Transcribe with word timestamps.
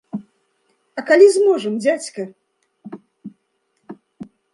А 1.01 1.03
калі 1.09 1.27
зможам, 1.35 1.73
дзядзька? 1.83 2.21